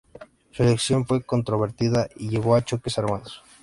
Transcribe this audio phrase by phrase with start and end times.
[0.49, 3.43] Su elección fue controvertida y llevó a choques armados.